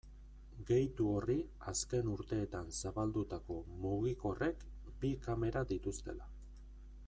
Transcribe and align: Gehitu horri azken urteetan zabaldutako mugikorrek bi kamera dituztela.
Gehitu 0.69 1.09
horri 1.17 1.35
azken 1.71 2.09
urteetan 2.13 2.73
zabaldutako 2.79 3.59
mugikorrek 3.85 4.65
bi 5.03 5.15
kamera 5.27 5.67
dituztela. 5.77 6.31